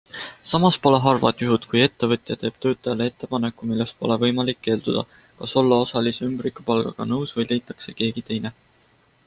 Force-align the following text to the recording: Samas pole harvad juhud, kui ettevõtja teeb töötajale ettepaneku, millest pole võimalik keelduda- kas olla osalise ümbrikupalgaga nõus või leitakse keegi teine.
Samas 0.51 0.77
pole 0.85 0.99
harvad 1.01 1.43
juhud, 1.43 1.67
kui 1.73 1.81
ettevõtja 1.87 2.37
teeb 2.43 2.57
töötajale 2.65 3.07
ettepaneku, 3.11 3.69
millest 3.73 3.99
pole 4.01 4.17
võimalik 4.25 4.63
keelduda- 4.69 5.05
kas 5.43 5.55
olla 5.63 5.81
osalise 5.85 6.25
ümbrikupalgaga 6.31 7.11
nõus 7.15 7.37
või 7.41 7.49
leitakse 7.53 7.97
keegi 8.01 8.29
teine. 8.31 8.57